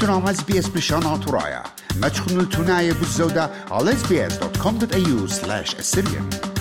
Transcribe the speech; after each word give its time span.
تنام 0.00 0.28
اس 0.28 0.42
بي 0.42 0.58
اس 0.58 0.68
بلشان 0.68 1.20
ترايا 1.26 1.62
ما 1.96 2.08
تشخنوا 2.08 2.42
التناية 2.42 2.92
بالزودة 2.92 3.50
على 3.70 3.92
sbs.com.au 3.92 5.28
slash 5.32 5.74
assyrian 5.74 6.55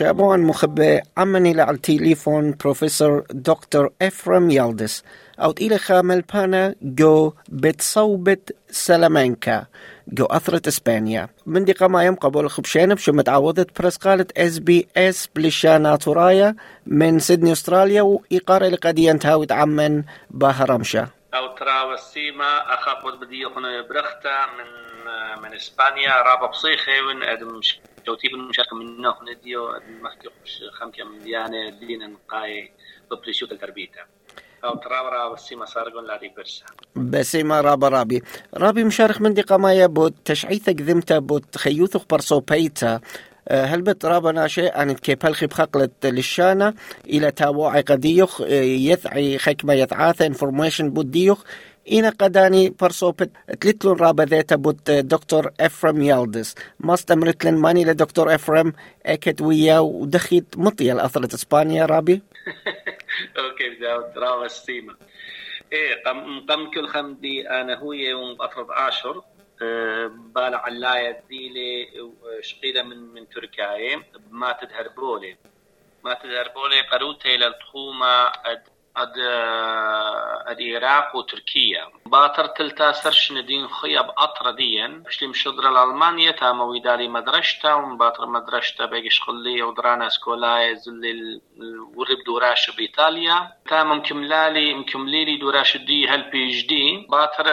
شابون 0.00 0.40
مخبئ 0.40 1.02
عمني 1.16 1.60
على 1.60 1.76
التليفون 1.76 2.54
بروفيسور 2.60 3.24
دكتور 3.30 3.92
إفرام 4.02 4.50
يالدس 4.50 5.04
أو 5.40 5.50
إلى 5.50 5.78
خامل 5.78 6.20
بانا 6.20 6.74
جو 6.82 7.32
بتصوبت 7.48 8.56
سلامانكا 8.70 9.66
جو 10.08 10.24
أثرة 10.24 10.68
إسبانيا. 10.68 11.28
من 11.46 11.64
دي 11.64 11.72
قمايم 11.72 12.14
قبول 12.14 12.50
خبشين 12.50 12.94
بشو 12.94 13.12
متعوضة 13.12 13.66
برس 13.80 13.96
قالت 13.96 14.38
إس 14.38 14.58
بي 14.58 14.88
إس 14.96 15.28
بلشانا 15.36 15.96
تورايا 15.96 16.56
من 16.86 17.18
سيدني 17.18 17.52
أستراليا 17.52 18.02
وإيقار 18.02 18.64
اللي 18.64 18.76
قد 18.76 18.98
ينتهاوت 18.98 19.52
عمن 19.52 20.02
باهرمشا 20.30 21.08
أو 21.34 21.56
ترى 21.56 21.80
والسيما 21.90 22.74
أخاف 22.74 23.20
بدي 23.20 23.40
يخون 23.40 23.62
برختا 23.62 24.46
من 24.58 24.80
من 25.42 25.54
إسبانيا. 25.54 26.22
رابا 26.22 26.46
بصيخي 26.46 27.00
ون 27.00 27.22
آدم 27.22 27.60
شوتي 28.06 28.28
بالمشاركه 28.28 28.76
من 28.76 29.00
نوخ 29.00 29.16
نديو 29.22 29.68
خمكة 30.72 31.04
من 31.04 31.18
ديانة 31.18 31.70
دين 31.70 32.10
نقاي 32.12 32.70
ببريشوت 33.10 33.52
التربيتا 33.52 34.00
أو 34.64 34.74
ترى 34.74 34.94
رابا 34.94 35.34
السيما 35.34 35.64
صارقون 35.64 36.06
لا 36.06 36.18
دي 36.18 36.32
برسا 36.36 36.66
بسيما 36.96 37.60
رابا 37.60 37.88
رابي. 37.88 38.22
رابي 38.54 38.84
مشارخ 38.84 39.20
من 39.20 39.34
دي 39.34 39.42
قمايا 39.42 39.86
بود 39.86 40.14
تشعيثك 40.24 40.80
ذمتا 40.80 41.18
بود 41.18 41.44
تخيوثك 41.52 42.10
برسو 42.10 42.40
بيتا. 42.40 43.00
آه، 43.48 43.64
هل 43.64 43.82
بترابنا 43.82 44.48
شيء 44.48 44.82
أن 44.82 44.92
كيبالخي 44.92 45.46
بخقلة 45.46 45.88
للشانة 46.04 46.74
إلى 47.06 47.30
تابوعي 47.30 47.80
قديوخ 47.80 48.40
آه، 48.40 48.46
يثعي 48.62 49.38
خكمة 49.38 49.74
يثعاثة 49.74 50.26
انفورميشن 50.26 50.90
بوديوخ 50.90 51.44
قداني 52.20 52.70
برصوبت 52.70 53.30
تلتلون 53.60 53.98
رابا 54.00 54.24
ذاتا 54.24 54.56
بوت 54.56 54.90
دكتور 54.90 55.50
إفرام 55.60 56.02
يالدس. 56.02 56.54
ما 56.80 56.94
استمرت 56.94 57.44
لن 57.44 57.54
ماني 57.54 57.84
لدكتور 57.84 58.34
إفرام 58.34 58.72
أكد 59.06 59.42
ويا 59.42 59.78
ودخيت 59.78 60.44
مطية 60.56 60.92
الأثرة 60.92 61.34
إسبانيا 61.34 61.86
رابي. 61.86 62.22
أوكي 63.38 63.68
بداو 63.70 64.02
ترى 64.14 64.46
السيما. 64.46 64.96
إيه 65.72 66.02
قم 66.04 66.46
قم 66.46 66.70
كل 66.70 66.88
خمدي 66.88 67.50
أنا 67.50 67.78
هو 67.78 67.92
يوم 67.92 68.42
أفرض 68.42 68.66
اشهر 68.70 69.24
أه، 69.62 70.06
بال 70.06 70.54
علاية 70.54 71.22
ديلي 71.28 71.88
شقيلة 72.40 72.82
من 72.82 72.96
من 72.96 73.28
تركيا 73.28 74.02
ما 74.30 74.52
تدهر 74.52 74.88
بولي. 74.88 75.36
ما 76.04 76.14
تدهر 76.14 76.48
بولي 76.48 76.80
قروتي 76.80 77.36
للتخومة 77.36 78.26
أد 79.02 79.14
أد 80.46 80.60
العراق 80.60 81.16
وتركيا 81.16 81.88
باتر 82.06 82.46
تلتا 82.46 82.92
سرش 82.92 83.32
ندين 83.32 83.68
خيب 83.68 84.06
اطرا 84.18 84.50
ديا 84.50 85.02
بشلي 85.06 85.28
مشدر 85.28 85.68
الالمانيا 85.68 86.30
تاما 86.30 86.64
ويدالي 86.64 87.08
مدرشتا. 87.08 87.74
ومباتر 87.74 88.26
مدرشتا 88.26 88.86
بيجش 88.86 89.20
خلي 89.20 89.62
ودرانا 89.62 90.08
سكولاي 90.08 90.76
زل 90.76 91.40
ورب 91.96 92.24
دوراش 92.26 92.70
بإيطاليا. 92.76 93.52
تاما 93.68 93.94
مكملالي 93.94 94.74
مكمليلي 94.74 95.36
دوراش 95.36 95.76
دي 95.76 96.08
هل 96.08 96.30
بي 96.30 96.48
إتش 96.48 96.66
دي. 96.66 97.06
باتر 97.10 97.46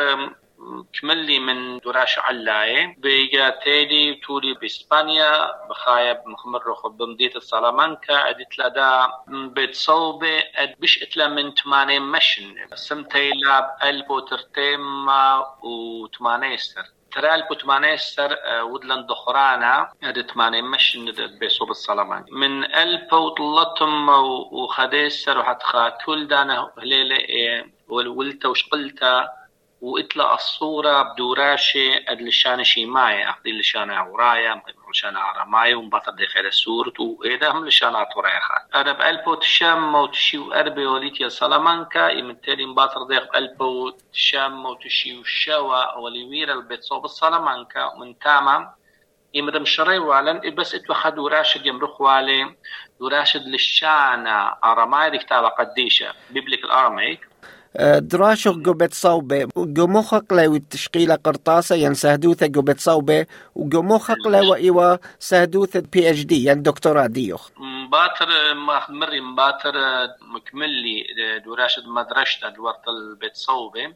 كملي 1.02 1.40
من 1.40 1.78
دراش 1.78 2.20
علاية 2.20 2.96
بيجا 2.98 3.50
تيلي 3.50 4.16
تولي 4.16 4.54
بإسبانيا 4.54 5.52
بخايب 5.70 6.18
مخمر 6.26 6.68
رخ 6.68 6.88
بمدية 6.88 7.36
السلامانكا 7.36 8.30
أدت 8.30 8.60
لدا 8.60 9.08
بتصوبة 9.28 10.40
أد 10.56 10.76
بش 10.80 11.04
إتلا 11.04 11.28
من 11.28 11.54
تمانين 11.54 12.02
مشن. 12.02 12.56
سمتي 12.76 13.30
لاب 13.30 13.78
ألبو 13.84 14.20
ترتيما 14.20 15.46
وتمانيستر 15.64 16.84
ترى 17.12 17.36
ألبو 17.36 17.54
تمانيستر 17.54 18.38
ودلن 18.62 19.06
دخرانا 19.06 19.92
أد 20.04 20.24
تمانين 20.28 20.66
مشن 20.66 21.06
بصوب 21.42 21.72
السلامان 21.72 22.26
من 22.32 22.76
ألبو 22.76 23.30
طلتم 23.30 24.10
وخديستر 24.52 25.38
وحتخا 25.40 25.90
كل 25.90 26.28
دانا 26.28 26.72
هليلة 26.78 27.18
والولتا 27.88 28.48
وشقلتا 28.48 29.30
وإطلع 29.82 30.34
الصورة 30.34 31.02
بدوراشة 31.02 32.00
أد 32.08 32.22
لشانة 32.22 32.64
شيماية 32.64 33.30
أخذي 33.30 33.52
لشانة 33.52 33.94
عورايا 33.94 34.62
لشانة 34.92 35.20
عرماية 35.20 35.76
ومبطل 35.76 36.16
داخل 36.16 36.46
السورة 36.46 36.94
وإذا 37.00 37.50
هم 37.52 37.66
لشانة 37.66 37.98
عطورايا 37.98 38.40
خات 38.40 38.76
أنا 38.76 38.92
بألبو 38.92 39.36
تشام 39.36 39.96
وتشيو 39.96 40.54
أربي 40.54 40.86
وليتيا 40.86 41.30
سلامانكا 41.30 42.10
يمتالي 42.10 42.66
مباطر 42.66 43.04
داخل 43.04 43.28
بألبو 43.28 43.90
تشام 44.14 44.66
وتشيو 44.66 45.24
شوا 45.24 45.98
وليوير 45.98 46.54
البيت 46.54 46.84
صوب 46.84 47.06
السلامانكا 47.06 47.94
من 48.00 48.20
تامام 48.20 48.70
يمرم 49.34 49.66
شري 49.66 50.00
وعلن 50.00 50.56
بس 50.56 50.76
اتو 50.76 50.94
خد 50.94 51.20
وراشد 51.20 51.66
يمرخ 51.66 52.02
والي 52.02 52.56
وراشد 53.00 53.48
للشانة 53.48 54.54
أرماي 54.64 55.18
كتابة 55.18 55.48
قديشة 55.48 56.14
بيبليك 56.30 56.64
الأرميك 56.64 57.28
دراشو 58.00 58.52
قبت 58.52 58.94
صوبة 58.94 59.48
وقموخق 59.56 60.34
لو 60.34 60.56
التشقيلة 60.56 61.16
قرطاسة 61.16 61.76
ين 61.76 61.94
سهدوثة 61.94 62.48
قبت 62.48 62.80
صوبة 62.80 63.26
وقموخق 63.56 64.28
لو 64.28 64.56
إيوا 64.56 64.98
سهدوثة 65.20 65.84
بي 65.94 66.10
اتش 66.10 66.24
دي 66.24 66.46
ين 66.46 66.62
دكتوراه 66.62 67.08
ديوخ 67.08 67.50
مباتر 67.58 68.28
ماخذ 68.68 68.94
مري 68.94 69.22
مباتر 69.22 69.74
مكملي 70.36 71.04
دوراشد 71.46 71.88
مدرشة 71.88 72.50
دورت 72.50 72.88
البيت 72.88 73.36
صوبة. 73.36 73.94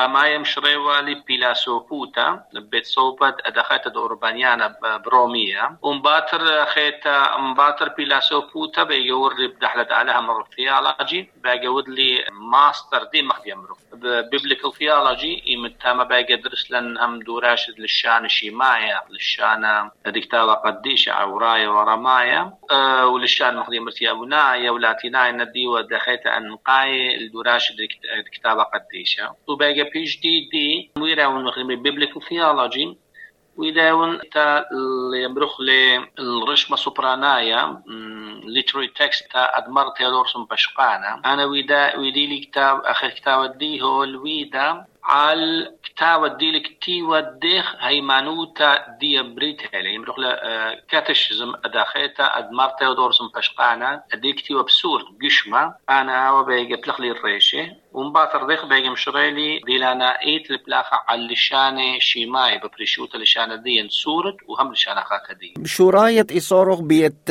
قمايم 0.00 0.44
شريوالي 0.44 1.14
بيلاسوبوتا 1.26 2.44
بيت 2.54 2.86
صوبت 2.86 3.34
دخلت 3.56 3.88
دوربانيانا 3.88 4.74
برومية 5.04 5.78
ومباتر 5.82 6.64
خيتا 6.64 7.36
مباتر 7.38 7.88
بيلاسوبوتا 7.88 8.82
بيور 8.82 9.34
بدحلت 9.46 9.92
عليها 9.92 10.20
مر 10.20 10.46
ثيولوجي 10.56 11.30
بيجود 11.36 11.88
لي 11.88 12.24
ماستر 12.32 13.04
دي 13.04 13.22
مخدي 13.22 13.52
امرو 13.52 13.76
بيبليكال 13.92 14.72
ثيولوجي 14.72 15.42
يمتاما 15.46 16.04
باقي 16.04 16.36
درس 16.36 16.70
لن 16.70 16.98
هم 16.98 17.18
دوراشد 17.18 17.80
للشان 17.80 18.28
شيمايا 18.28 19.00
للشان 19.10 19.90
دكتابة 20.06 20.54
قديشة 20.54 21.12
عورايا 21.12 21.68
ورمايا 21.68 22.52
أه 22.70 23.06
وللشان 23.06 23.56
مخدي 23.56 23.80
مرتيا 23.80 24.12
بنايا 24.12 24.70
ولاتيناي 24.70 25.32
ندي 25.32 25.66
ودخيت 25.66 26.26
أنقاي 26.26 27.16
الدوراشد 27.16 27.76
دكتابة 28.26 28.62
قديشة 28.62 29.34
وباقي 29.46 29.89
بي 29.92 30.02
اتش 30.02 30.20
دي 30.20 30.90
ويراون 30.98 31.44
مخدمي 31.44 31.76
بيبليكال 31.76 32.22
ثيولوجي 32.28 32.96
ويداون 33.56 34.20
تا 34.32 34.64
يمرخ 35.14 35.60
للرشمة 35.60 36.76
سوبرانايا 36.76 37.82
ليتري 38.44 38.88
تكست 38.88 39.32
تا 39.32 39.58
أدمر 39.58 39.88
تيودورسون 39.90 40.44
بشقانا 40.50 41.22
أنا 41.24 41.44
ويدا 41.44 41.96
ويدي 41.96 42.26
لي 42.26 42.40
كتاب 42.40 42.80
آخر 42.80 43.08
كتاب 43.08 43.58
دي 43.58 43.82
هو 43.82 44.04
الويدا 44.04 44.84
على 45.10 45.70
كتاب 45.84 46.38
دي 46.38 46.50
لك 46.52 46.78
تي 46.82 47.02
وديخ 47.02 47.74
هيمانوتا 47.80 48.96
دي 49.00 49.22
بريت 49.22 49.60
هلي 49.74 49.94
يمرخ 49.94 50.18
ل 50.18 50.24
كاتش 50.90 51.32
زم 51.32 51.54
أداخيتا 51.64 52.24
أدمر 52.38 52.68
تيودورسون 52.78 53.30
بشقانا 53.36 54.02
دي 54.14 54.32
كتي 54.32 54.54
وبسور 54.54 55.02
قشمة 55.24 55.74
أنا 55.90 56.30
وبيجي 56.30 56.76
بلخ 56.76 57.00
لي 57.00 57.10
الريشة 57.10 57.76
ومباتر 57.92 58.46
ديخ 58.46 58.64
بيجي 58.64 58.88
مشريلي. 58.88 59.58
دي 59.58 59.78
لانا 59.78 60.22
إيت 60.22 60.50
البلاخة 60.50 61.02
على 61.08 61.32
لشانة 61.32 61.98
شيماي. 61.98 62.58
ببريشوت 62.58 63.16
لشانة 63.16 63.56
دي 63.56 63.88
سورت 63.88 64.36
وهم 64.48 64.72
لشانة 64.72 65.00
خاكا 65.00 65.34
دي 65.34 65.54
شو 65.64 65.90
راية 65.90 66.26
إيصورخ 66.30 66.80
بيت 66.80 67.30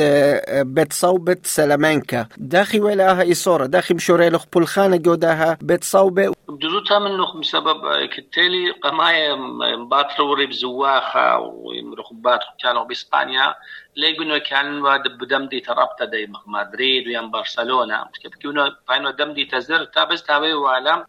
بيت 0.50 0.92
صوبة 0.92 1.36
سلامانكا. 1.42 2.26
داخي 2.36 2.80
ولاها 2.80 3.22
إيصورة. 3.22 3.66
داخي 3.66 3.94
مشوريلخ 3.94 4.44
بلخانة 4.56 4.96
جوداها 4.96 5.58
بيت 5.60 5.84
صوبة. 5.84 6.32
بدوتا 6.48 6.98
منه 6.98 7.40
بسبب 7.40 7.69
كتالي 8.06 8.70
قماية 8.70 9.34
مباتر 9.76 10.22
وريب 10.22 10.52
زواخة 10.52 11.38
ويمرخ 11.38 12.12
باتر 12.12 12.46
كانوا 12.62 12.84
بإسبانيا 12.84 13.54
ليقولوا 13.96 14.38
كان 14.38 14.82
بدم 15.06 15.46
دي 15.46 15.60
تربطة 15.60 16.04
دي 16.04 16.32
مدريد 16.46 17.06
ويان 17.06 17.30
برشلونة. 17.30 18.04
كيف 18.22 18.34
كانوا 18.34 18.70
فاينو 18.88 19.10
دم 19.10 19.32
دي 19.32 19.44
تزرتا 19.44 20.04
بس 20.04 20.22
تابي 20.22 20.52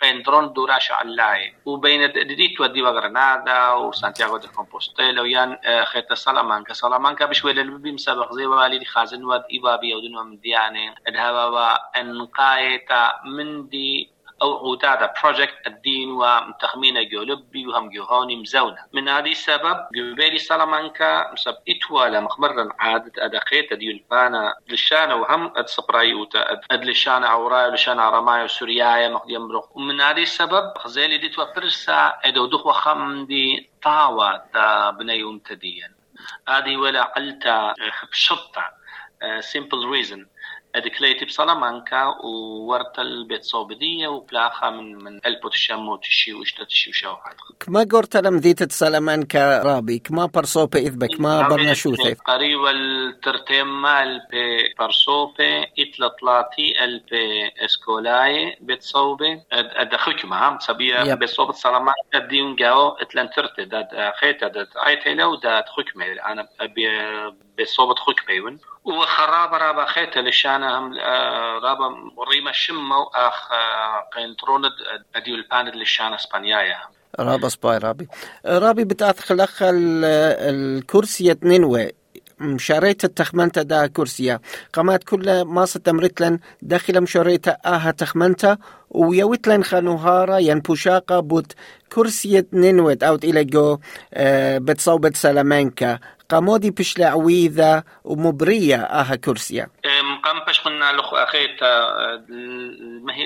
بين 0.01 0.23
درون 0.23 0.53
دوراش 0.53 0.91
علاي. 0.91 1.53
وبين 1.65 2.11
دي 2.11 2.55
تودي 2.57 2.81
غرناطة 2.81 3.75
وسانتياغو 3.75 4.37
دي 4.37 4.47
كومبوستيلا 4.47 5.21
ويان 5.21 5.57
خيتا 5.83 6.15
سلامانكا 6.15 6.73
سلامانكا 6.73 7.25
بشوي 7.25 7.51
اللي 7.51 7.91
مسابق 7.91 8.33
زي 8.33 8.45
والي 8.45 8.85
خازن 8.85 9.25
ود 9.25 9.43
إيبابي 9.51 9.95
ودنوا 9.95 10.23
من 10.23 10.39
ديانة. 10.39 10.95
الهوا 11.07 11.99
إنقايتا 12.01 13.13
من 13.25 13.69
دي 13.69 14.09
أو 14.41 14.57
عودادا 14.57 15.13
بروجكت 15.23 15.67
الدين 15.67 16.11
وتخمينة 16.11 17.03
جولبي 17.03 17.67
وهم 17.67 17.89
جوهوني 17.89 18.35
مزونة. 18.35 18.77
من 18.93 19.09
هذه 19.09 19.31
السبب 19.31 19.77
جبالي 19.95 20.37
سلامانكا 20.37 21.31
مسب 21.33 21.55
إتوالا 21.69 22.19
مخمرا 22.19 22.69
عادة 22.79 23.25
ادخيت 23.25 23.73
ديو 23.73 23.91
البانا 23.91 24.55
لشانا 24.69 25.13
وهم 25.13 25.53
اد 25.57 25.67
سبرايوتا 25.67 26.57
اد 26.71 26.85
لشانا 26.85 27.27
اوراي 27.27 27.69
لشانا 27.71 28.09
رماي 28.09 28.43
وسوريايا 28.43 29.09
مقدي 29.09 29.37
امرخ 29.37 29.77
ومن 29.77 30.01
هذه 30.01 30.21
السبب 30.21 30.77
خزيلي 30.77 31.17
دي 31.17 31.29
توفرسا 31.29 32.13
إدو 32.25 32.45
دخوة 32.45 32.73
خمدي 32.73 33.69
طاوة 33.83 34.43
دا 34.53 34.89
بنيوم 34.89 35.39
تدين 35.39 35.93
هذه 36.47 36.77
ولا 36.77 37.03
قلتا 37.03 37.73
بشطة 38.11 38.81
simple 39.39 39.85
reason. 39.85 40.25
ادكليتي 40.75 41.25
بسلامانكا 41.25 42.05
وورت 42.23 42.99
البيت 42.99 43.43
صوبدية 43.43 44.07
وبلاخا 44.07 44.69
من 44.69 45.03
من 45.03 45.19
البوت 45.25 45.53
الشمو 45.53 45.95
تشي 45.95 46.33
وشتا 46.33 46.63
تشي 46.63 46.89
وشاو 46.89 47.17
كما 47.59 47.85
قرت 47.91 48.17
لم 48.17 48.37
ذيت 48.37 48.71
سلامانكا 48.71 49.63
رابي 49.63 49.99
كما 49.99 50.25
برصوبة 50.25 50.79
إذبك 50.79 51.19
ما 51.19 51.47
برنشوثي 51.47 52.13
قريبا 52.13 52.71
الترتيم 52.71 53.81
مال 53.81 54.21
بي 54.31 54.73
برصوبة 54.79 55.67
إتلطلاتي 55.79 56.83
البي 56.83 57.51
اسكولاي 57.65 58.57
بيت 58.61 58.83
صوبة 58.83 59.41
اد 59.51 59.95
خكمة 59.95 60.49
هم 60.49 60.59
سبيا 60.59 61.15
بيت 61.15 61.29
صوبة 61.29 61.53
سلامانكا 61.53 62.19
ديون 62.29 62.55
جاو 62.55 62.89
اتلان 62.89 63.29
ترتي 63.29 63.65
داد 63.65 63.87
خيتا 64.19 64.47
داد 64.47 64.67
ايتيلا 64.87 65.25
وداد 65.25 65.63
خكمة 65.65 66.05
أنا 66.05 66.47
بيت 67.57 67.67
صوبة 67.67 67.95
خكمة 67.95 68.57
وخراب 68.83 69.53
رابا 69.53 69.85
خيتا 69.85 70.21
لشانا 70.61 70.79
هم 70.79 70.93
رابا 71.63 71.87
ريما 72.31 72.51
شمو 72.51 73.03
اخ 73.03 73.49
قينترون 74.15 74.61
اديو 75.15 75.35
الباند 75.35 75.75
لشانا 75.75 76.15
اسبانيايا 76.15 76.77
رابا 77.19 77.49
سباي 77.49 77.77
رابي 77.77 78.07
رابي 78.45 78.83
بتاعت 78.83 79.19
خلق 79.19 79.51
الكرسي 79.61 81.35
نينوي 81.43 81.91
مشاريت 82.39 83.05
التخمنتا 83.05 83.61
دا 83.61 83.87
كرسيا 83.87 84.39
قامات 84.73 85.03
كل 85.03 85.41
ما 85.41 85.65
ستمرتلن 85.65 86.39
داخل 86.61 87.01
مشاريتا 87.01 87.57
آها 87.65 87.91
تخمنتا 87.91 88.57
ويوتلن 88.89 89.63
خانوهارا 89.63 90.37
ين 90.37 90.59
بوشاقا 90.59 91.19
بوت 91.19 91.53
كرسية 91.93 92.47
نينوت 92.53 93.03
أوت 93.03 93.23
إلى 93.23 93.43
جو 93.43 93.77
بتصوبت 94.57 95.15
سلامانكا 95.15 95.99
قامودي 96.29 96.71
بشلا 96.71 97.09
عويذة 97.09 97.83
ومبرية 98.03 98.75
آها 98.75 99.15
كرسيا 99.15 99.67
قام 100.23 100.39
باش 100.39 100.61
قلنا 100.61 100.91
لخ 100.91 101.13
أخيت 101.13 101.63
المهي 101.63 103.25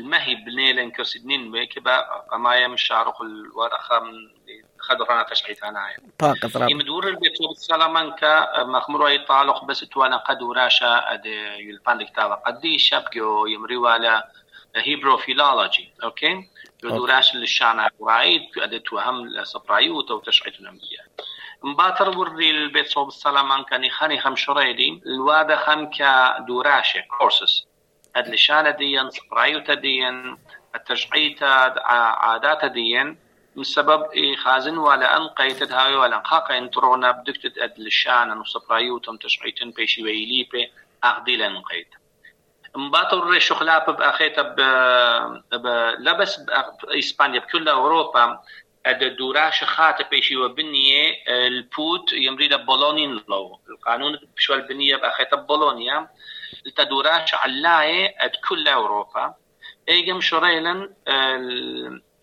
المهي 0.00 0.34
بنيلن 0.34 0.90
كرسيدنين 0.90 1.52
بكبا 1.52 2.00
قمايا 2.30 2.68
مش 2.68 2.82
شعرخ 2.82 3.20
الورقة 3.20 4.00
من 4.00 4.12
خدرانا 4.78 5.22
تشعيت 5.22 5.62
أنا 5.62 5.86
باقة 6.20 6.50
رابع 6.54 6.70
يمدور 6.70 7.08
البيت 7.08 7.32
سلامانكا 7.56 8.62
مخمرو 8.62 9.06
أي 9.06 9.18
طالق 9.18 9.64
بس 9.64 9.80
توانا 9.80 10.16
قد 10.16 10.42
وراشا 10.42 11.12
أد 11.14 11.26
يلبان 11.58 12.02
كتابة 12.02 12.34
قدي 12.34 12.78
شابكيو 12.78 13.46
يمري 13.46 13.76
ولا 13.76 14.30
هيبرو 14.76 15.16
فيلولوجي 15.16 15.92
أوكي. 16.04 16.48
يدوراش 16.84 17.34
للشان 17.34 17.80
عقرايد 17.80 18.42
أدت 18.58 18.92
وهم 18.92 19.44
سبرايوت 19.44 20.10
أو 20.10 20.18
تشعيت 20.18 20.60
الأنبياء 20.60 21.04
مباتر 21.62 22.18
وري 22.18 22.50
البيت 22.50 22.86
صوب 22.86 23.08
السلام 23.08 23.62
كان 23.62 23.90
خاني 23.90 24.20
خم 24.20 24.36
شريدي 24.36 25.02
الوادا 25.06 25.56
خم 25.56 25.90
كدوراشة 25.90 27.00
كورسس 27.00 27.66
أد 28.16 28.28
لشانة 28.28 28.70
ديان 28.70 29.10
سبرايوت 29.10 29.70
ديان 29.70 30.36
التشعيت 30.74 31.42
عادات 31.42 32.64
ديان 32.64 33.16
من 33.56 33.64
سبب 33.64 34.06
خازن 34.44 34.78
ولا 34.78 35.16
أن 35.16 35.28
قيتت 35.28 35.72
هاي 35.72 35.94
ولا 35.94 36.22
خاقا 36.24 36.58
انترونا 36.58 37.10
بدكتت 37.10 37.58
أد 37.58 37.74
لشانة 37.78 38.40
وسبرايوتم 38.40 39.16
تشعيتن 39.16 39.70
بيشي 39.70 40.02
ويليبي 40.02 40.72
أغدي 41.04 41.36
لن 41.36 41.62
قيت 41.62 41.88
مباطر 42.76 43.38
شغلات 43.38 43.90
بأخيتا 43.90 44.42
ب... 44.42 44.56
ب... 45.52 45.66
لا 45.98 46.12
بس 46.12 46.40
بإسبانيا 46.82 47.40
بكل 47.40 47.68
أوروبا 47.68 48.40
الدورا 48.86 49.50
شخات 49.50 50.10
بيشي 50.10 50.36
وبنية 50.36 51.14
البوت 51.28 52.12
يمريد 52.12 52.54
بولونين 52.54 53.24
لو 53.28 53.60
القانون 53.70 54.18
بشو 54.36 54.54
البنية 54.54 54.96
بأخيتا 54.96 55.36
بولونيا. 55.36 56.08
التدوراش 56.66 57.34
علاية 57.34 58.14
أد 58.18 58.32
كل 58.48 58.68
أوروبا. 58.68 59.34
ايجم 59.88 60.20
شريلا 60.20 60.90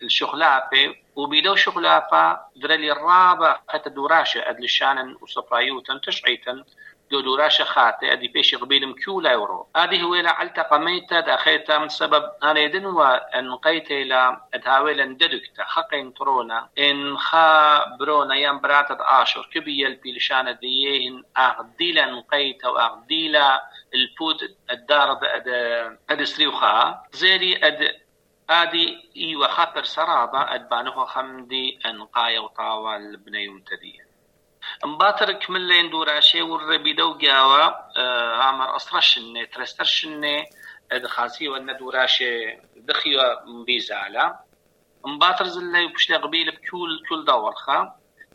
الشغلابة. 0.02 0.94
وبيدو 1.16 1.54
شغلابة 1.56 2.38
درالي 2.56 2.92
الرابع 2.92 3.60
حتى 3.68 3.90
دوراشة 3.90 4.50
أد 4.50 4.60
لشانا 4.60 5.16
وصبرايوتا 5.20 6.00
تشعيتا. 6.06 6.64
دو 7.10 7.20
دوراشة 7.20 7.64
خاتي 7.64 8.12
ادي 8.12 8.28
بيش 8.28 8.54
قبيل 8.54 8.88
مكيولا 8.88 9.32
يورو. 9.32 9.68
هذه 9.76 10.02
هو 10.02 10.14
لعلت 10.14 10.60
قميتا 10.60 11.20
داخيتا 11.20 11.78
من 11.78 11.88
سبب 11.88 12.30
أنا 12.42 12.60
يدن 12.60 12.86
وأن 12.86 13.54
قيت 13.54 13.90
إلى 13.90 14.40
ادهاويلا 14.54 15.04
نددكتا 15.04 15.64
خقين 15.64 16.14
ترونا 16.14 16.68
إن 16.78 17.18
خا 17.18 17.84
برونا 17.96 18.36
يام 18.36 18.60
براتت 18.60 19.00
آشور. 19.00 19.48
كبيل 19.54 19.94
بيلشان 19.94 20.58
ديهن 20.60 21.22
أغديلا 21.38 22.24
قيتا 22.32 22.68
واغديلا 22.68 23.62
البوت 23.94 24.42
الدار 24.70 25.18
اد 26.10 26.22
سريوخا 26.22 27.04
زيري 27.12 27.66
اد 27.66 28.08
ادي 28.50 29.10
ايوا 29.16 29.46
خاطر 29.46 29.84
سرابا 29.84 30.54
أدبانه 30.54 31.04
خمدي 31.04 31.78
انقايا 31.86 32.40
وطاوال 32.40 33.16
بني 33.16 33.48
متدين 33.48 34.07
مباتر 34.84 35.32
كملين 35.32 35.90
دوراشي 35.90 36.42
والربيدو 36.42 37.18
جاوا 37.18 37.62
عمر 38.42 38.76
أسرشني 38.76 39.46
ترسترشني 39.46 40.44
دخاسي 40.92 41.48
وأن 41.48 41.76
دوراشي 41.76 42.56
دخيا 42.76 43.44
مبيزالا 43.46 44.38
مباتر 45.04 45.44
زلي 45.44 45.86
بشلي 45.86 46.16
قبيل 46.16 46.50
بكل 46.50 47.02
كل 47.08 47.24
دورخا 47.24 47.94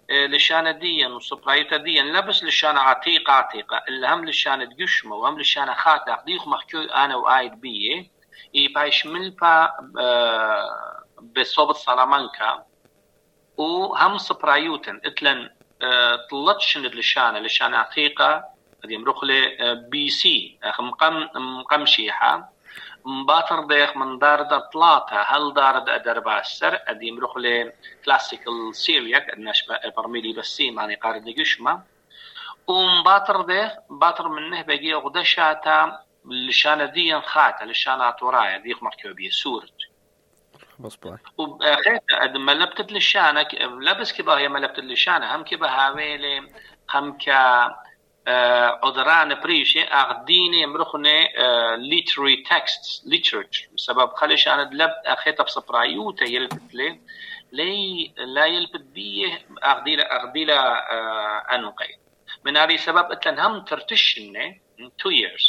لشانة 0.09 0.71
ديا 0.71 1.07
وسبرايتا 1.07 1.77
ديا 1.77 2.03
لا 2.03 2.19
بس 2.19 2.43
لشانة 2.43 2.79
عتيقة 2.79 3.33
عتيقة 3.33 3.83
إلا 3.89 4.13
هم 4.13 4.25
لشانة 4.25 4.65
جشمة 4.65 5.15
وهم 5.15 5.39
لشانة 5.39 5.73
خاتق 5.73 6.25
ديخ 6.25 6.47
محكو 6.47 6.77
أنا 6.77 7.15
وآيد 7.15 7.61
بيه 7.61 8.09
يبايش 8.53 9.05
ملبا 9.05 9.69
بصوبة 11.21 11.73
سلامانكا 11.73 12.65
وهم 13.57 14.17
سبرايوتن 14.17 15.01
اتلن 15.05 15.49
طلتش 16.31 16.77
لشانه 16.77 17.39
لشانه 17.39 17.77
عقيقة 17.77 18.43
هذه 18.85 18.97
مروخلة 18.97 19.73
بي 19.73 20.09
سي. 20.09 20.57
مقام 20.79 21.29
مقام 21.35 21.85
شيحة. 21.85 22.49
مباتر 23.05 23.63
ديخ 23.65 23.97
من 23.97 24.19
دار 24.19 24.41
دا 24.41 24.59
طلاتا 24.59 25.21
هل 25.27 25.53
دار 25.53 25.79
دا 25.79 25.97
دربا 25.97 26.39
السر 26.39 26.79
ادي 26.87 27.11
مروخلة 27.11 27.73
كلاسيكال 28.05 28.75
سيرياك 28.75 29.29
ادناش 29.29 29.63
برميلي 29.97 30.33
بسي 30.33 30.71
معني 30.71 30.95
قارد 30.95 31.35
قشمة. 31.39 31.83
ومباتر 32.67 33.41
ديخ 33.41 33.71
باتر 33.89 34.27
منه 34.27 34.61
بقي 34.61 34.93
غدشاتا 34.93 35.99
لشانة 36.25 36.85
دي 36.85 37.21
خاتا 37.21 37.63
لشانة 37.65 38.11
تورايا 38.11 38.57
ديخ 38.57 38.83
مركبية 38.83 39.29
سورت 39.29 39.73
مصباح 40.79 41.19
وخيت 41.37 42.35
ما 42.35 42.51
لبتت 42.51 42.91
لشانك 42.91 43.55
لبس 43.61 44.13
كبا 44.13 44.37
هي 44.37 44.49
ما 44.49 44.59
لبتت 44.59 44.79
لشانة 44.83 45.35
هم 45.35 45.43
كبا 45.43 45.67
هاويلي 45.67 46.49
هم 46.93 47.17
كا 47.17 47.75
عذران 48.83 49.39
بريشي 49.39 49.83
اغديني 49.83 50.65
مرخني 50.65 51.27
ليتري 51.77 52.43
تكست 52.43 53.07
ليترتشر 53.07 53.67
سبب 53.75 54.13
خليش 54.13 54.47
أنا 54.47 54.69
لب 54.73 54.91
اخيت 55.05 55.41
بصبرايوتا 55.41 56.25
يلبت 56.25 56.73
لي 56.73 56.99
لي 57.51 58.13
لا 58.17 58.45
يلبت 58.45 58.81
بيه 58.81 59.45
اغديلا 59.63 60.21
اغديلا 60.21 61.55
انقي 61.55 61.97
من 62.45 62.57
هذه 62.57 62.75
سبب 62.75 63.11
اتلن 63.11 63.39
هم 63.39 63.61
ترتشني 63.61 64.61
2 64.79 65.15
years 65.15 65.43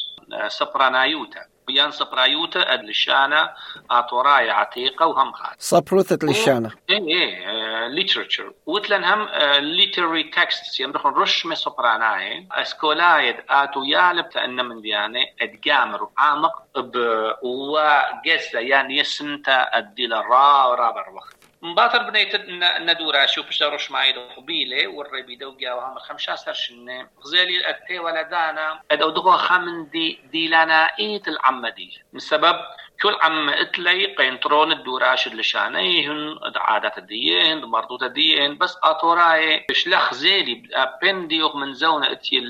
سبرانايوتا 0.48 1.46
بيان 1.66 1.90
سبرايوتا 1.90 2.74
ادلشانا 2.74 3.54
آتوراي 3.90 4.50
عتيقة 4.50 5.06
وهم 5.06 5.32
خات 5.32 5.54
صبروثة 5.58 6.18
لشانا 6.22 6.70
إيه 6.90 6.98
إيه 7.08 7.86
ليترشر 7.88 8.52
وتلن 8.66 9.04
هم 9.04 9.28
ليتري 9.58 10.22
تكست 10.22 10.80
يمرخن 10.80 11.10
رش 11.10 11.46
من 11.46 11.54
سبراناي 11.54 12.48
أسكولايد 12.52 13.36
آتو 13.50 13.82
يالب 13.82 14.28
تأن 14.28 14.64
من 14.64 14.80
دياني 14.80 15.34
ادقامر 15.40 16.08
عامق 16.18 16.62
ب 16.76 16.96
وجزة 17.42 18.58
يعني 18.58 18.98
يسنتا 18.98 19.78
الديل 19.78 20.12
الرا 20.14 20.64
ورابر 20.66 21.10
وقت 21.14 21.36
مباطر 21.64 22.02
بنيت 22.10 22.34
ندورا 22.80 23.26
شوف 23.26 23.46
إيش 23.46 23.60
دروش 23.60 23.90
معي 23.90 24.12
قبيله 24.12 24.88
والربي 24.88 25.36
دو 25.36 25.56
جاوها 25.56 25.90
من 25.90 25.98
خمسة 25.98 26.34
سرشنة 26.34 27.08
غزالي 27.24 27.70
التي 27.70 27.98
ولدانا 27.98 28.80
أدو 28.90 29.10
دغو 29.10 29.32
خمن 29.32 29.90
دي 29.90 30.18
دي 30.32 30.48
لنا 30.48 30.84
ايت 30.98 31.28
العمدي 31.28 32.02
من 32.12 32.20
سبب 32.20 32.56
كل 33.02 33.16
عم 33.22 33.48
إتلي 33.48 34.14
قينترون 34.14 34.72
الدوراش 34.72 35.26
اللشانيهن 35.26 36.38
عادات 36.56 36.98
الديين 36.98 37.64
مردود 37.64 38.02
الديين 38.02 38.58
بس 38.58 38.76
اطوراي 38.82 39.66
شلخ 39.72 40.14
زيلي 40.14 40.62
بنديوغ 41.02 41.56
من 41.56 41.74
زونة 41.74 42.12
إتي 42.12 42.42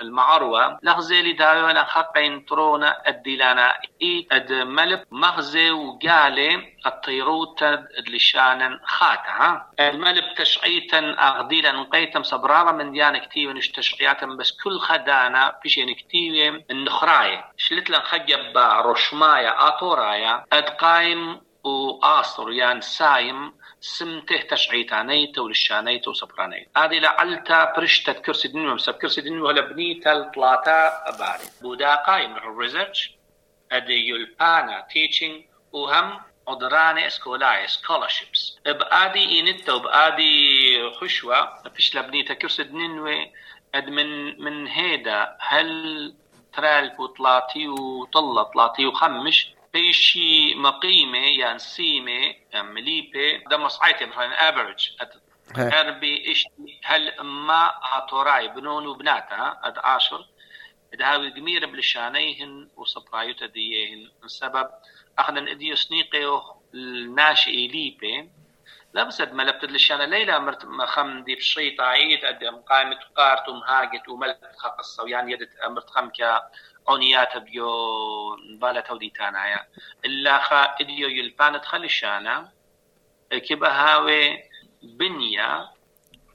المعروة. 0.00 0.78
لغزي 0.82 1.32
داونا 1.32 1.84
حقين 1.84 2.46
ترونا 2.46 3.08
الديلانا 3.08 3.74
إي 4.02 4.26
أد 4.32 4.52
ملب 4.52 5.04
مغزي 5.10 5.70
وقالي 5.70 6.74
الطيروت 6.86 7.64
لشانا 8.08 8.80
خاتها 8.84 9.70
الملب 9.80 10.24
تشعيتا 10.36 10.98
أغديلا 11.18 11.72
نقيتم 11.72 12.22
صبرارا 12.22 12.72
من 12.72 12.92
ديانا 12.92 13.18
كتير 13.18 13.52
نش 13.52 13.68
تشعياتا 13.68 14.26
بس 14.26 14.52
كل 14.64 14.78
خدانا 14.80 15.54
بشين 15.64 15.94
كتير 15.94 16.64
النخراي 16.70 17.44
شلت 17.56 17.90
لن 17.90 18.00
خجب 18.00 18.58
رشمايا 18.58 19.68
آطورايا. 19.68 20.44
أد 20.52 20.68
قايم 20.68 21.40
وآصر 21.64 22.50
يعني 22.50 22.80
سايم 22.80 23.52
سمته 23.80 24.36
تشعيتانيت 24.36 25.38
ولشانيت 25.38 26.08
وسبرانيت 26.08 26.68
هذه 26.76 26.98
لعلتا 26.98 27.72
برشتة 27.76 28.12
كرسي 28.12 28.48
دنيو 28.48 28.74
مسب 28.74 28.94
كرسي 28.94 29.20
دنيو 29.20 29.48
هلا 29.48 29.60
بنيتا 29.60 30.12
الطلاتا 30.12 31.04
باري 31.18 31.44
بودا 31.62 31.94
قايم 31.94 32.36
الريسيرش 32.36 33.10
أدي 33.72 34.08
يلبانا 34.08 34.86
تيتشنج 34.90 35.42
وهم 35.72 36.20
عذراني 36.48 37.06
اسكولاي 37.06 37.68
سكولارشيبس 37.68 38.58
بآدي 38.66 39.40
إنتا 39.40 39.72
وبآدي 39.72 40.90
خشوة 40.90 41.62
فيش 41.74 41.96
لبنيتا 41.96 42.34
كرسي 42.34 42.62
دنيو 42.62 43.26
أد 43.74 43.88
من 43.88 44.42
من 44.42 44.66
هيدا 44.66 45.36
هل 45.40 46.14
ترال 46.52 46.96
بوطلاتي 46.96 47.68
وطلة 47.68 48.42
طلاتي 48.42 48.86
وخمش؟ 48.86 49.53
بيشي 49.74 50.54
مقيمة 50.54 51.18
يعني 51.18 51.58
سيمة 51.58 52.34
يعني 52.52 52.72
مليبة 52.72 53.42
ده 53.50 53.56
مصعيتي 53.56 54.06
مثلا 54.06 54.48
افريج 54.48 54.88
اربي 55.56 56.26
إيش 56.26 56.44
هل 56.84 57.20
ما 57.22 57.74
عطوراي 57.82 58.48
بنون 58.48 58.86
وبناتها 58.86 59.60
اد 59.64 59.78
عاشر. 59.78 60.26
هاوي 61.00 61.30
قمير 61.30 61.66
بلشانيهن 61.66 62.68
وصبرايوتا 62.76 63.46
ديهن 63.46 64.10
السبب 64.24 64.70
اخذن 65.18 65.48
اديو 65.48 65.76
سنيقيو 65.76 66.42
الناشئي 66.74 67.68
ليبي 67.68 68.30
لا 68.94 69.04
بس 69.04 69.20
ما 69.20 69.42
لبتد 69.42 69.70
لشانا 69.70 70.02
ليلى 70.02 70.40
مرت 70.40 70.66
خم 70.86 71.24
دي 71.24 71.34
بشي 71.34 71.76
عيد 71.80 72.24
اد 72.24 72.44
قائمة 72.44 72.98
قارت 73.16 73.48
ومهاجت 73.48 74.08
وملت 74.08 74.38
قصة 74.78 75.08
يعني 75.08 75.32
يدت 75.32 75.50
مرت 75.68 75.90
خم 75.90 76.08
كا 76.08 76.42
اونيات 76.88 77.36
بيو 77.36 77.68
بالا 78.60 78.80
توديتانايا 78.80 79.66
الا 80.04 80.38
خا 80.38 80.62
اديو 80.80 81.08
يلبانت 81.08 81.64
خلشانا 81.64 82.52
كبا 83.48 83.68
هاوي 83.68 84.42
بنيا 84.82 85.68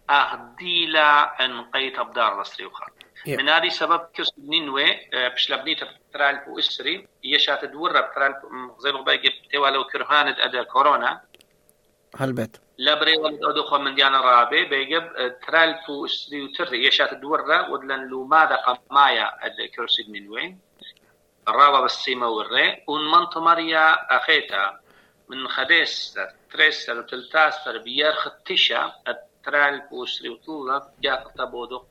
اهديلا 0.10 1.46
ان 1.46 1.62
قيت 1.62 2.00
ابدار 2.00 2.38
رسريوخا 2.38 2.86
من 3.28 3.50
هذه 3.50 3.70
سبب 3.70 4.00
كرس 4.00 4.32
نينوي 4.38 5.10
بش 5.14 5.52
لبنيت 5.52 5.80
بترال 5.84 6.46
بو 6.46 6.60
اسري 6.60 7.08
يشات 7.24 7.66
دورة 7.66 8.02
بترال 8.02 8.36
زي 8.80 8.92
ما 8.92 9.02
باقي 9.02 9.30
بتوالو 9.30 9.84
كرهانة 9.84 10.36
ادا 10.46 10.64
كورونا 10.64 11.22
هلبت 12.18 12.62
لبري 12.80 13.18
ولد 13.18 13.44
أدوخو 13.44 13.78
من 13.78 13.96
ديانا 13.96 14.22
رابي. 14.22 14.66
بيجب 14.66 15.36
ترال 15.48 15.80
بو 15.88 16.06
اسري 16.06 16.42
وتري 16.42 16.88
يشات 16.88 17.14
دورة 17.14 17.70
ودلن 17.70 18.08
لو 18.08 18.24
ماذا 18.24 18.56
قمايا 18.56 19.46
ادا 19.46 19.66
كرسي 19.76 20.04
نينوي 20.10 20.58
الرابع 21.48 21.82
بالسيما 21.82 22.28
والري 22.28 22.84
ونمنطو 22.88 23.40
مريا 23.40 24.18
أخيتا. 24.18 24.80
من 25.30 25.48
خديس 25.48 26.20
تريسر 26.52 27.00
وتلتاستر 27.00 27.78
بيار 27.78 28.14
ختشا 28.14 28.94
الترال 29.08 29.82
بو 29.92 30.04
اسري 30.04 30.30
وطولة 30.30 30.82
جا 31.02 31.16
قطبودو 31.16 31.84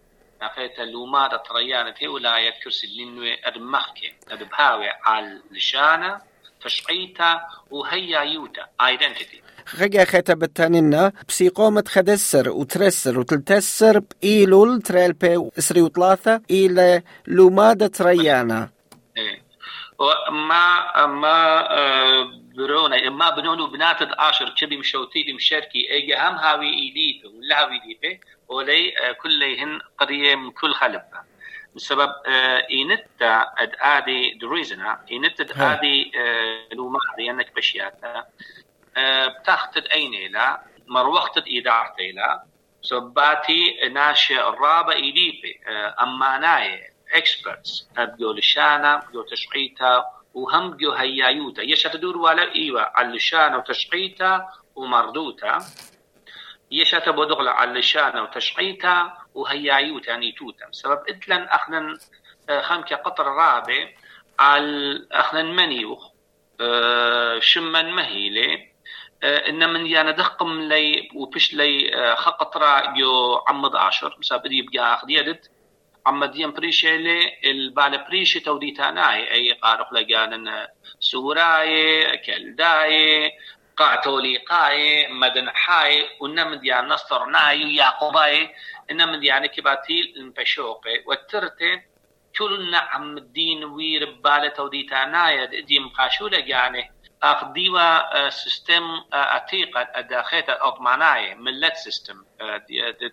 أخيت 0.42 0.80
لوما 0.80 1.42
تريانة 1.48 1.94
ولاية 2.02 2.50
كرسي 2.64 2.86
لنوي 2.86 3.46
أدمخكي 3.48 4.14
أدبهاوي 4.30 4.88
على 4.88 5.42
لشانة. 5.50 6.20
تشعيتا 6.60 7.40
وهيا 7.70 8.20
يوتا. 8.20 8.66
Identity. 8.82 9.38
خجا 9.68 10.04
خيتا 10.04 10.34
بتانينا 10.34 11.12
بسيقومة 11.28 11.84
خدسر 11.88 12.50
وترسر 12.50 13.18
وتلتسر 13.18 13.98
بإيلول 13.98 14.82
تريلبي 14.82 15.50
اسري 15.58 15.82
وثلاثة 15.82 16.42
إلى 16.50 17.02
لومادة 17.26 17.86
تريانا. 17.86 18.70
إيه. 19.16 19.42
وما 19.98 21.06
ما 21.06 21.66
برونا 22.56 23.10
ما 23.10 23.30
بنونو 23.30 23.66
بنات 23.66 23.96
عاشر 24.18 24.54
كبي 24.58 24.76
مشوتي 24.76 25.32
مشاركي 25.32 25.90
اي 25.90 26.14
هم 26.14 26.34
هاوي 26.34 26.66
ايديبي 26.66 27.22
ولا 27.38 27.60
هاوي 27.60 27.74
ايديبي 27.74 28.20
ولي 28.48 28.92
كلهن 29.22 29.80
قرية 29.98 30.34
من 30.34 30.50
كل 30.50 30.74
خلبة 30.74 31.18
بسبب 31.76 32.12
إينتا 32.70 33.46
أد 33.58 33.72
آدي 33.80 34.38
دريزنا 34.40 35.00
إينتا 35.10 35.44
أد 35.44 35.52
آدي 35.56 36.12
لومادي 36.72 37.50
بشياتا. 37.56 38.24
بتاخت 39.40 39.76
أيني 39.78 40.28
لا 40.28 40.62
مروختد 40.86 41.46
إيدارتي 41.46 42.12
لا. 42.12 42.44
سباتي 42.82 43.88
ناشي 43.92 44.40
الرابع 44.40 44.92
إيديبي 44.92 45.60
أماناي 46.02 46.80
اكسبرتس 47.14 47.88
بيو 47.98 48.32
لشانا 48.32 49.02
بيو 49.12 49.22
تشعيتا 49.22 50.04
وهم 50.34 50.70
بيو 50.70 50.92
هيايوتا 50.92 51.62
يش 51.62 51.82
تدور 51.82 52.16
ولا 52.16 52.54
إيوه 52.54 52.82
على 52.94 53.16
لشانا 53.16 53.56
وتشعيتا 53.56 54.48
ومردوتا 54.76 55.58
يش 56.70 56.90
تبودغلا 56.90 57.50
على 57.50 57.78
لشانا 57.80 58.22
وتشعيتا 58.22 59.12
وهيايوتا 59.34 60.10
يعني 60.10 60.32
توتا 60.32 60.66
سبب 60.70 61.00
إتلن 61.08 61.42
اخنا 61.42 61.98
خمكة 62.60 62.96
قطر 62.96 63.26
رابع 63.26 63.88
على 64.38 65.06
اخنا 65.12 65.42
منيوخ 65.42 66.10
شمن 67.38 67.92
مهيلي 67.92 68.68
إن 69.24 69.72
من 69.72 69.86
يانا 69.86 70.10
دقم 70.10 70.60
لي 70.60 71.08
وبش 71.14 71.54
لي 71.54 71.90
خقطرا 72.16 72.94
يو 72.96 73.36
عمد 73.48 73.76
عشر. 73.76 74.16
مسابق 74.18 74.48
يبقى 74.50 74.94
اخذ 74.94 75.10
يدت. 75.10 75.50
عمديان 76.06 76.50
بريشة 76.50 76.96
لي 76.96 77.32
البال 77.44 78.04
بريشة 78.08 78.38
توديتاناي 78.38 79.32
أي 79.32 79.52
قارق 79.52 79.94
لقان 79.94 80.66
سوراي 81.00 82.16
كلداي 82.16 83.30
قاعتولي 83.76 84.36
قاي 84.38 85.08
مدن 85.12 85.50
حاي. 85.50 86.04
ونمد 86.20 86.64
يعني 86.64 86.88
نصر 86.88 87.24
ناي 87.26 87.74
يعقوباي 87.76 88.50
إنما 88.90 89.16
يعني 89.16 89.48
كباتيل 89.48 90.14
البشوقي 90.16 91.02
والترتي 91.06 91.82
كل 92.38 92.70
نعم 92.70 93.18
الدين 93.18 93.64
وير 93.64 94.10
بالة 94.24 94.48
توديتاناي 94.48 95.62
دي 95.62 95.78
مقاشولة 95.80 96.38
يعني 96.38 96.90
أخديوا 97.22 98.28
سيستم 98.28 99.04
عتيقة 99.12 99.80
الداخلة 99.80 100.44
أطماناي 100.48 101.34
ملت 101.34 101.76
سيستم. 101.76 102.24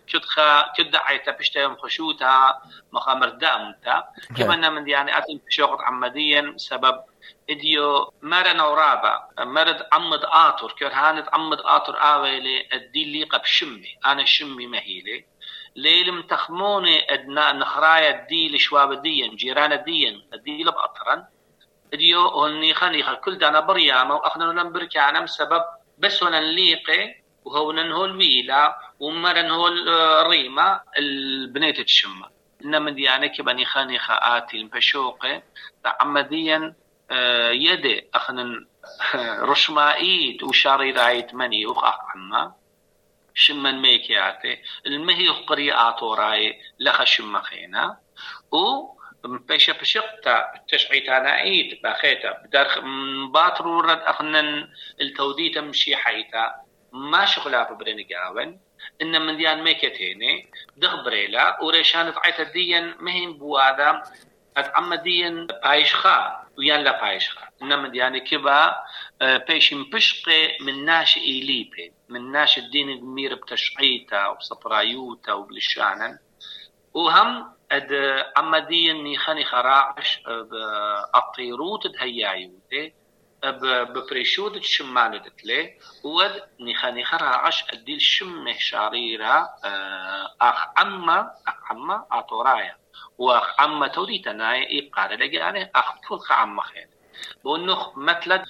كدخا 0.08 0.74
كدعي 0.78 1.20
تبشتهم 1.20 1.76
خشوتا 1.76 2.62
مخامر 2.92 3.30
دامتا. 3.30 4.04
كما 4.38 4.70
من 4.70 4.90
يعني 4.90 5.18
أتم 5.18 5.40
بشوقت 5.48 5.82
عمديا 5.82 6.54
سبب 6.58 7.04
إديو 7.50 8.14
مرن 8.22 8.60
ورابا 8.60 9.28
مرد 9.40 9.88
عمد 9.94 10.22
آتور 10.24 10.72
كرهانت 10.72 11.30
عمد 11.34 11.60
آتور 11.64 11.98
آويلي 12.02 12.68
الدين 12.74 13.08
ليقة 13.08 13.38
بشمي. 13.38 13.98
أنا 14.06 14.26
شمي 14.26 14.68
مهيلي. 14.68 15.26
ليلم 15.76 16.22
تخموني 16.22 17.14
أدنا 17.14 17.52
نخرايا 17.52 18.22
الدي 18.22 18.56
لشواب 18.56 19.02
ديا 19.02 19.36
جيران 19.36 19.74
الديا 19.74 20.22
الدي 20.34 20.64
لبأطرن 20.64 21.26
ديو 21.94 22.28
هني 22.28 22.74
خني 22.74 23.16
كل 23.16 23.38
دانا 23.38 23.60
برياما 23.60 24.16
واخنا 24.16 24.52
نمبر 24.52 24.86
كانم 24.86 25.26
سبب. 25.26 25.64
بس 25.98 26.24
هنا 26.24 26.40
نليقي. 26.40 27.26
وهو 27.46 27.72
ننهول 27.72 28.18
ويلا 28.18 28.78
ومرن 29.00 29.52
هول 29.52 29.90
الريمة 29.90 30.82
البنيت 30.98 31.82
تشمة. 31.82 32.30
إنما 32.66 32.92
دي 32.92 33.02
يعني 33.02 33.30
كبني 33.30 33.66
خاني 33.66 34.00
خااتي 34.00 34.58
المبشوقي 34.58 35.44
عمديا 35.86 36.76
يدي 37.52 38.10
أخنا 38.14 38.66
رشمائيت 39.40 40.44
وشاري 40.44 40.92
رايت 40.92 41.34
مني. 41.34 41.66
وخاق 41.66 42.00
عما 42.16 42.54
شمن 43.34 43.82
ميكياتي. 43.82 44.62
المهي 44.86 45.30
قرية 45.30 45.90
آتوراي 45.90 46.62
لخ 46.80 47.04
شم 47.04 47.42
خينا 47.42 47.98
و 48.52 48.95
بيشا 49.28 49.74
بشقتا 49.74 50.52
تشعيتا 50.68 51.20
نعيد 51.20 51.82
باخيتا. 51.84 52.32
بدار 52.32 52.68
باطرو 53.34 53.80
رد 53.80 54.02
أخنن 54.02 54.68
التوديتا 55.02 55.62
مشي 55.62 55.96
حيتا. 55.96 56.56
ما 56.92 57.26
شغلا 57.26 57.74
ببرين 57.74 58.08
قاون 58.14 58.60
إن 59.02 59.22
من 59.22 59.38
ديان 59.38 59.64
ميكتيني 59.64 60.50
دغ 60.78 61.04
بريلا. 61.04 61.64
وريشان 61.64 62.14
عيتا 62.18 62.44
ديان 62.44 62.96
مهين 63.00 63.34
بوادا. 63.34 64.04
اد 64.58 64.72
عمديا 64.76 65.48
بايشخا 65.64 66.46
ويان 66.58 66.80
لا 66.84 67.02
بايشخا 67.02 67.48
انما 67.62 67.92
يعني 67.94 68.20
كبا 68.20 68.76
بيش 69.22 69.74
مبشقي 69.74 70.58
من 70.62 70.86
ناش 70.86 71.18
إيليبي 71.18 71.94
من 72.10 72.32
ناش 72.32 72.58
الدين 72.58 72.90
المير 72.90 73.36
بتشعيتا 73.36 74.28
وبسطرايوتا 74.28 75.34
وبلشانا 75.34 76.20
وهم 76.94 77.55
أد 77.76 77.92
عمديا 78.38 78.94
نيخاني 78.94 79.46
خراعش 79.46 80.20
بأطيروت 80.28 81.88
دهيايوتي 81.88 82.94
ببريشود 83.44 84.56
الشمان 84.56 85.22
دتلي 85.22 85.78
ود 86.04 86.44
نيخاني 86.60 87.06
خراعش 87.06 87.74
أديل 87.74 88.02
شمه 88.02 88.58
شاريرا 88.58 89.50
أخ 90.42 90.68
اما 90.80 91.32
أخ 91.48 91.72
اما 91.72 92.06
أطورايا 92.12 92.78
وأخ 93.18 93.62
اما 93.62 93.88
توريتنا 93.88 94.56
يقال 94.56 95.20
لقي 95.20 95.36
يعني 95.36 95.72
أخ 95.76 95.96
كل 96.08 96.20
عم 96.30 96.62
خير. 96.62 96.88
بونخ 97.44 97.98
مثلا 97.98 98.46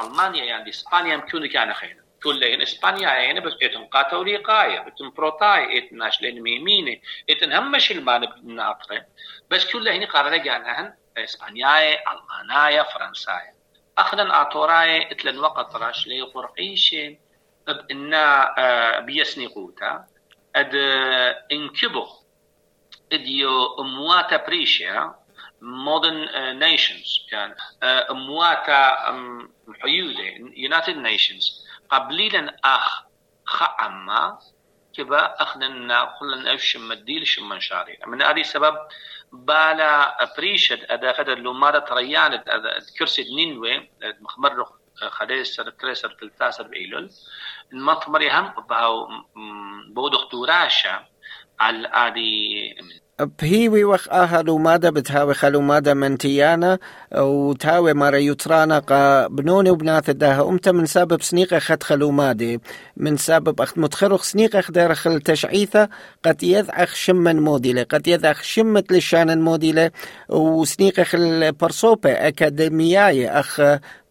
ألمانيا 0.00 0.44
يعني 0.44 0.70
إسبانيا 0.70 1.14
يمكن 1.14 1.46
كان 1.46 1.74
خير. 1.74 2.02
كل 2.22 2.44
اسبانيا 2.44 3.08
يعني 3.08 3.40
بس 3.40 3.52
اتن 3.62 3.84
قاتولي 3.84 4.36
قاية 4.36 4.86
اتن 4.86 5.10
بروتاي 5.10 5.78
اتن 5.78 5.96
ناش 5.96 6.22
لين 6.22 6.42
ميميني 6.42 7.02
اتن 7.30 7.52
همش 7.52 7.90
المان 7.90 8.26
بناطره 8.26 9.06
بس 9.50 9.72
كل 9.72 9.88
هني 9.88 10.04
قارة 10.04 10.36
جانهن 10.36 10.94
اسبانيا 11.18 11.98
المانيا 12.12 12.82
فرنسايا 12.82 13.54
اخذن 13.98 14.30
اتوراي 14.30 15.12
اتلن 15.12 15.38
وقت 15.38 15.76
راش 15.76 16.06
لي 16.06 16.20
قرقيشي 16.20 17.18
بإنا 17.66 19.00
بيسني 19.00 19.46
قوتا 19.46 20.06
اد 20.56 20.74
انكبو 21.52 22.06
اديو 23.12 23.80
امواتا 23.80 24.36
بريشيا 24.36 25.20
modern 25.60 26.28
uh, 26.28 26.54
nations 26.54 27.32
يعني 27.32 27.54
uh, 27.54 28.10
امواتا 28.10 28.96
um, 29.10 29.48
حيولة 29.80 30.52
United 30.68 30.96
قبليلا 31.90 32.56
أخ 32.64 33.02
خعما 33.44 34.38
كبا 34.94 35.42
اخنا 35.42 36.16
كلنا 36.20 36.54
افشم 36.54 36.88
مديل 36.88 37.26
شم 37.26 37.58
شاري 37.58 37.98
من 38.06 38.22
هذه 38.22 38.42
سبب 38.42 38.78
بالا 39.32 40.16
بريشد 40.36 40.84
ادا 40.90 41.12
خد 41.12 41.28
اللومارة 41.28 41.78
تريان 41.78 42.42
كرسي 42.98 43.34
نينوي 43.34 43.90
مخمر 44.20 44.66
خليس 45.08 45.56
سر 45.56 45.70
تريسر 45.70 46.10
تلتاسر 46.20 46.62
بإيلول. 46.62 47.10
المطمري 47.72 48.30
هم 48.30 48.54
بهاو 48.68 49.08
بودخ 49.94 50.30
دوراشا 50.30 51.06
على 51.60 51.88
ادي 51.88 52.76
بهيوي 53.24 53.84
وخ 53.84 54.08
اهلو 54.08 54.58
مادا 54.58 54.90
بتهاوي 54.90 55.34
خلو 55.34 55.60
مادا 55.60 55.94
منتيانا 55.94 56.78
وتاوي 57.16 57.92
مارا 57.92 58.16
يترانا 58.16 58.78
قا 58.78 59.26
بنوني 59.26 59.70
وبنات 59.70 60.10
داها 60.10 60.48
امتا 60.48 60.72
من 60.72 60.86
سبب 60.86 61.22
سنيقة 61.22 61.58
خد 61.58 61.82
خلو 61.82 62.10
مادي 62.10 62.60
من 62.96 63.16
سبب 63.16 63.60
اخت 63.60 63.78
متخرخ 63.78 64.22
سنيقة 64.22 64.60
خدار 64.60 64.94
خل 64.94 65.20
تشعيثة 65.20 65.88
قد 66.24 66.42
يذعخ 66.42 66.94
شمن 66.94 67.40
موديلة 67.40 67.82
قد 67.82 68.08
يذعخ 68.08 68.42
شمت 68.42 68.92
لشان 68.92 69.40
موديلة 69.40 69.90
وسنيقة 70.28 71.02
خل 71.02 71.52
برصوبة 71.52 72.10
اكاديمياي 72.10 73.28
اخ 73.28 73.60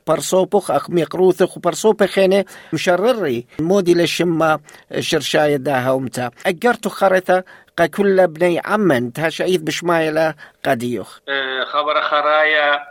برصوبخ 0.07 0.71
أخ 0.71 0.89
ميقروثخ 0.89 1.59
برصوبة 1.59 2.05
خينة 2.05 2.45
مشرري 2.73 3.45
مودي 3.59 3.93
لشما 3.93 4.59
شرشاية 4.99 5.55
داها 5.55 5.91
ومتا 5.91 6.31
أجرتو 6.45 6.89
خرثة 6.89 7.43
كل 7.85 8.27
بني 8.27 8.61
عمن. 8.65 9.13
تهشعيث 9.13 9.61
بشمايلة 9.61 10.35
قديوخ 10.65 11.19
خبر 11.65 12.01
خرايا 12.01 12.87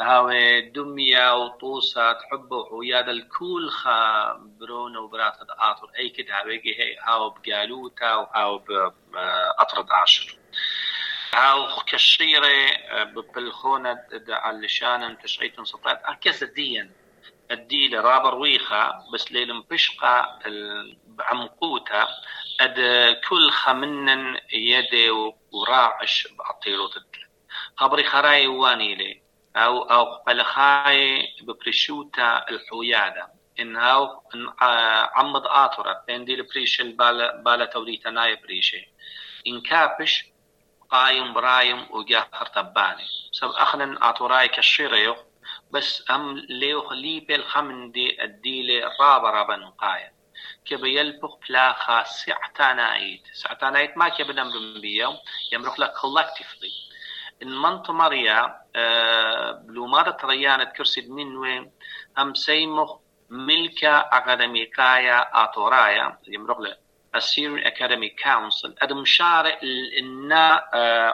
هاوي 0.00 0.60
دمية 0.70 1.36
وطوسة 1.36 2.12
تحبه 2.12 2.56
وياد 2.56 3.08
الكل 3.08 3.70
خا 3.70 4.32
برون 4.60 4.96
وبرات 4.96 5.34
آطر 5.50 5.88
أي 5.98 6.08
كده 6.08 6.40
هاوي 6.40 6.62
هاو 7.02 7.30
بقالوتا 7.30 8.14
وهاو 8.14 8.58
بأطرد 9.12 9.86
عشر 9.90 10.38
هاو 11.34 11.66
كشيرة 11.86 12.48
ببلخونة 13.04 13.98
علشان 14.28 15.18
تشعيت 15.18 15.60
سطات 15.60 16.00
أكس 16.04 16.42
الدين. 16.42 16.90
الديل 17.50 18.04
رابر 18.04 18.34
ويخا 18.34 19.04
بس 19.14 19.32
ليلم 19.32 19.64
بشقة 19.70 20.38
بعمقوتا. 21.06 22.08
أد 22.60 22.80
كل 23.28 23.50
خمنن 23.50 24.40
يدي 24.52 25.10
وراعش 25.52 26.28
بعطيرو 26.38 26.86
تدل 26.88 27.26
خبري 27.76 28.04
خراي 28.04 28.46
واني 28.46 28.94
لي. 28.94 29.22
أو 29.56 29.82
أو 29.82 30.24
بلخاي 30.26 31.28
ببريشوتا 31.42 32.48
الحويادة. 32.50 33.28
إن 33.60 33.76
هاو 33.76 34.22
عمد 35.14 35.42
آطرة 35.46 36.04
بين 36.06 36.24
دي 36.24 36.34
البريش 36.34 36.80
البالا 36.80 37.36
بالا 37.42 37.64
توريتا 37.64 38.10
ناي 38.10 38.36
بريشي. 38.36 38.88
إن 39.46 39.60
كابش 39.60 40.24
قايم 40.90 41.32
برايم 41.32 41.86
وجاهر 41.90 42.46
تباني. 42.54 43.06
سب 43.32 43.48
أخنن 43.48 44.02
أطوراي 44.02 44.48
كشيريو. 44.48 45.16
بس 45.70 46.10
أم 46.10 46.38
ليو 46.38 46.92
لي 46.92 47.20
بالخمن 47.20 47.92
دي 47.92 48.24
الديلة 48.24 48.92
رابا 49.00 49.30
رابا 49.30 49.56
نقايا 50.36 50.78
كبا 50.78 50.88
يلبق 50.88 51.38
بلاخا 51.48 52.02
سعتانايت 52.04 53.22
سعتانايت 53.32 53.96
ما 53.96 54.08
كبا 54.08 54.32
نمر 54.32 54.80
بيو 54.80 55.12
يمرخ 55.52 55.80
لك 55.80 55.92
collectively. 55.92 56.86
إن 57.42 57.48
منطو 57.48 57.92
مريا 57.92 58.60
أه 58.76 59.52
بلومارة 59.52 60.10
تريانة 60.10 60.64
كرسي 60.64 61.00
نينوي 61.00 61.70
أم 62.18 62.34
سيمخ 62.34 62.98
ملكا 63.30 63.98
أكاديميكايا 63.98 65.44
أطورايا 65.44 66.18
يمرخ 66.28 66.60
لك 66.60 66.78
Assyrian 67.16 67.64
Academy 67.64 68.10
Council 68.24 68.72
أدم 68.82 69.04
شارع 69.04 69.58
إنا 70.00 70.62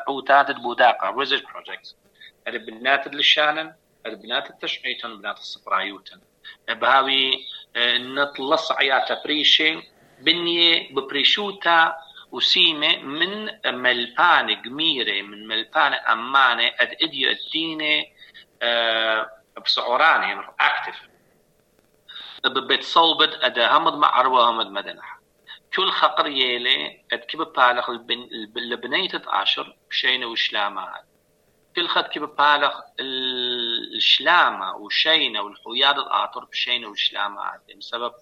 عودات 0.08 0.50
البوداقة 0.50 1.10
ريزرش 1.10 1.42
بروجكت 1.42 1.96
أدم 2.46 2.66
بنات 2.66 3.08
للشانن 3.08 3.74
أدم 4.06 4.22
بنات 4.22 4.50
التشعيتن 4.50 5.18
بنات 5.18 5.38
الصبرايوتن 5.38 6.20
بهاوي 6.68 7.46
نطلص 7.96 8.72
عياتا 8.72 9.22
بريشي 9.24 9.82
بنية 10.20 10.94
ببريشوتا 10.94 11.96
وسيمة 12.32 12.96
من 12.96 13.50
ملبانة 13.66 14.62
قميرة 14.62 15.22
من 15.22 15.46
ملبانة 15.48 16.12
أمانة 16.12 16.66
أد 16.66 16.96
إديو 17.02 17.30
الدينة 17.30 18.04
بسعوراني 19.64 20.40
أكتف 20.60 21.00
بتصوبت 22.44 23.34
أدا 23.42 23.76
همد 23.76 23.92
معروة 23.92 24.50
همد 24.50 24.66
مدنح 24.66 25.18
كل 25.76 25.90
خقر 25.90 26.26
يلي 26.26 27.04
كيف 27.28 27.40
بالغ 27.40 27.90
البنية 28.56 29.22
عشر 29.26 29.76
بشينا 29.90 30.26
وشلامات 30.26 31.11
كل 31.76 31.88
خد 31.88 32.04
كيف 32.04 32.22
بالغ 32.22 32.80
الشلامة 33.00 34.76
وشينا 34.76 35.40
والحياد 35.40 35.98
الآطر 35.98 36.44
بشينا 36.44 36.88
وشلامات 36.88 37.60
بسبب 37.78 38.12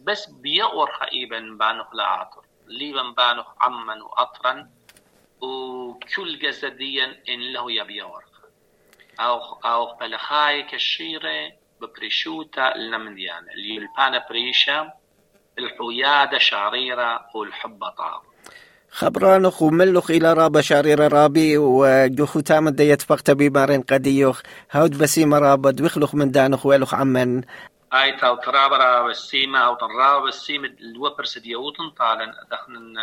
بس 0.00 0.26
بيقور 0.26 0.90
خائبا 0.92 1.56
بانخ 1.60 1.94
لآطر 1.94 2.42
ليبا 2.66 3.02
بانخ 3.02 3.46
عما 3.60 4.02
وأطرا 4.04 4.70
وكل 5.40 6.38
جسديا 6.38 7.22
إن 7.28 7.40
له 7.52 7.72
يبيور 7.72 8.24
أو 9.20 9.38
أو 9.64 9.94
بلخاي 9.94 10.62
كشيرة 10.62 11.52
ببريشوتا 11.80 12.74
النمديان 12.74 13.48
اللي 13.50 13.78
البانا 13.78 14.26
بريشا 14.30 14.92
الحيادة 15.58 16.38
شعريرة 16.38 17.26
والحب 17.34 17.84
طاب 17.84 18.22
خبرانخ 18.96 19.62
وملخ 19.62 20.10
إلى 20.10 20.32
رابا 20.32 20.60
شارير 20.60 21.12
رابي 21.12 21.58
وجوخو 21.58 22.40
تام 22.40 22.68
دا 22.68 22.84
يتفقت 22.84 23.30
بمارين 23.30 23.82
قديوخ. 23.82 24.40
هاود 24.70 24.98
بسيما 24.98 25.38
رابا 25.38 25.70
دوخلخ 25.70 26.14
من 26.14 26.30
دانخ 26.30 26.66
ويلخ 26.66 26.94
عمن. 26.94 27.42
أي 27.94 28.12
تاو 28.12 28.36
ترابا 28.36 28.76
رابا 28.76 29.10
السيما 29.10 29.58
أو 29.58 29.74
ترابا 29.74 30.28
السيما 30.28 30.68
الوبر 30.80 31.24
سديوتن 31.24 31.90
طالن 31.90 32.32
دخن 32.50 32.94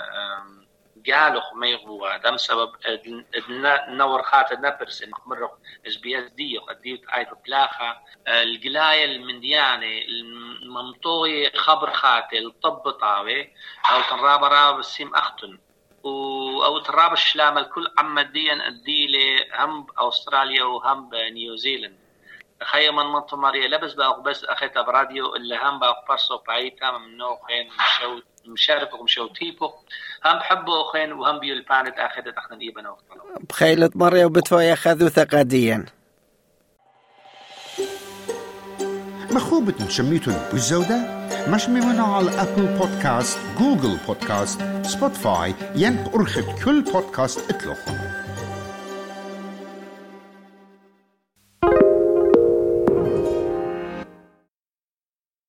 قالوا 1.11 1.41
ما 1.55 1.67
يغوا 1.67 2.17
دم 2.17 2.37
سبب 2.37 2.69
نور 3.89 4.23
خات 4.23 4.53
نبرس. 4.53 5.03
مرق 5.25 5.57
إس 5.87 5.97
بي 5.97 6.19
إس 6.19 6.31
دي 6.31 6.57
قديت 6.57 7.01
اي 7.15 7.27
بلاخا 7.45 7.95
القلاية 8.27 9.05
المنديانة 9.05 9.87
الممطوية 10.63 11.51
خبر 11.55 11.93
خات 11.93 12.33
الطب 12.33 12.89
طاوي. 12.89 13.41
أو 13.91 14.01
ترابا 14.09 14.47
راب 14.47 14.79
السيم 14.79 15.15
أختن. 15.15 15.57
أو 16.05 16.79
تراب 16.79 17.13
الشلام 17.13 17.57
الكل 17.57 17.87
عمديا 17.97 18.67
الديلة 18.67 19.39
هم 19.55 19.83
باستراليا 19.83 20.63
وهم 20.63 21.09
بنيوزيلند 21.09 21.95
خيا 22.63 22.91
من 22.91 23.05
منطقة 23.05 23.37
ماريا 23.37 23.67
لبس 23.67 23.93
باق 23.93 24.19
بس 24.19 24.43
اخيتها 24.43 24.81
براديو 24.81 25.35
اللي 25.35 25.57
هم 25.57 25.79
باق 25.79 26.07
برسو 26.09 26.37
بايتا 26.37 26.91
ممنوع 26.91 27.41
خين 27.47 27.67
مشوت 27.67 28.23
مشارككم 28.45 29.07
شو 29.07 29.27
تيبو. 29.27 29.71
هم 30.25 30.39
بحبوا 30.39 30.89
أخين 30.89 31.13
وهم 31.13 31.39
بيو 31.39 31.55
البانت 31.55 31.97
أخذت 31.97 32.37
أخذن 32.37 32.59
إيبنا 32.59 32.89
وقتلو 32.89 33.23
بخيلة 33.49 33.89
مرة 33.95 34.25
وبتفايا 34.25 34.75
خذو 34.75 35.09
ثقاديا. 35.09 35.85
مخوبة 39.31 39.89
شميتون 39.89 40.35
بالزودة؟ 40.51 41.22
مش 41.49 41.69
ممنوع 41.69 42.15
على 42.17 42.31
أبل 42.41 42.77
بودكاست 42.77 43.37
جوجل 43.59 43.97
بودكاست 44.07 44.61
سبوتفاي 44.83 45.55
ين 45.75 46.03
أرخد 46.15 46.43
كل 46.65 46.81
بودكاست 46.81 47.39
اتلوخن 47.49 47.97